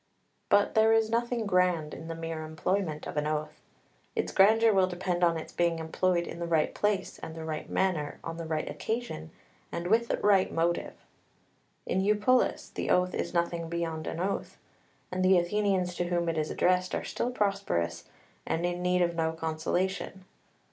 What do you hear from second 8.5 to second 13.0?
occasion, and with the right motive. In Eupolis the